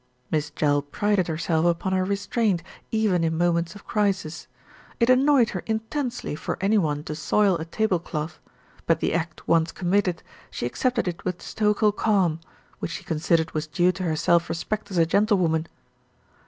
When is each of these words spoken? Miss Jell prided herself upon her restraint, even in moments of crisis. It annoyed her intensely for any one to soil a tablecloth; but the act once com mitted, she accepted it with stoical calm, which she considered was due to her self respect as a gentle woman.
Miss 0.31 0.49
Jell 0.49 0.81
prided 0.81 1.27
herself 1.27 1.63
upon 1.67 1.93
her 1.93 2.03
restraint, 2.03 2.63
even 2.89 3.23
in 3.23 3.37
moments 3.37 3.75
of 3.75 3.85
crisis. 3.85 4.47
It 4.99 5.11
annoyed 5.11 5.51
her 5.51 5.61
intensely 5.67 6.33
for 6.35 6.57
any 6.59 6.79
one 6.79 7.03
to 7.03 7.13
soil 7.13 7.55
a 7.59 7.65
tablecloth; 7.65 8.39
but 8.87 8.99
the 8.99 9.13
act 9.13 9.47
once 9.47 9.71
com 9.71 9.91
mitted, 9.91 10.23
she 10.49 10.65
accepted 10.65 11.07
it 11.07 11.23
with 11.23 11.39
stoical 11.39 11.91
calm, 11.91 12.39
which 12.79 12.93
she 12.93 13.03
considered 13.03 13.51
was 13.51 13.67
due 13.67 13.91
to 13.91 14.01
her 14.01 14.15
self 14.15 14.49
respect 14.49 14.89
as 14.89 14.97
a 14.97 15.05
gentle 15.05 15.37
woman. 15.37 15.67